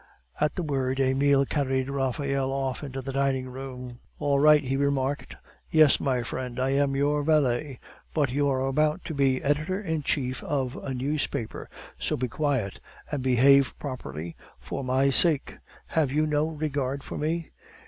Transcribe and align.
At 0.39 0.55
the 0.55 0.63
word, 0.63 0.99
Emile 0.99 1.45
carried 1.45 1.87
Raphael 1.87 2.51
off 2.51 2.83
into 2.83 3.03
the 3.03 3.13
dining 3.13 3.47
room. 3.49 3.99
"All 4.17 4.39
right," 4.39 4.63
he 4.63 4.75
remarked; 4.75 5.35
"yes, 5.69 5.99
my 5.99 6.23
friend, 6.23 6.59
I 6.59 6.71
am 6.71 6.95
your 6.95 7.21
valet. 7.21 7.77
But 8.11 8.31
you 8.31 8.49
are 8.49 8.65
about 8.65 9.05
to 9.05 9.13
be 9.13 9.43
editor 9.43 9.79
in 9.79 10.01
chief 10.01 10.43
of 10.43 10.75
a 10.75 10.95
newspaper; 10.95 11.69
so 11.99 12.17
be 12.17 12.27
quiet, 12.27 12.79
and 13.11 13.21
behave 13.21 13.75
properly, 13.77 14.35
for 14.57 14.83
my 14.83 15.11
sake. 15.11 15.57
Have 15.85 16.11
you 16.11 16.25
no 16.25 16.47
regard 16.47 17.03
for 17.03 17.19
me?" 17.19 17.51